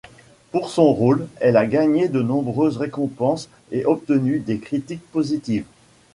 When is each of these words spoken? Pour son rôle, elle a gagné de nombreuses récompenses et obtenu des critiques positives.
Pour 0.49 0.71
son 0.71 0.91
rôle, 0.93 1.27
elle 1.41 1.57
a 1.57 1.67
gagné 1.67 2.07
de 2.07 2.23
nombreuses 2.23 2.77
récompenses 2.77 3.49
et 3.71 3.85
obtenu 3.85 4.39
des 4.39 4.57
critiques 4.57 5.05
positives. 5.11 5.65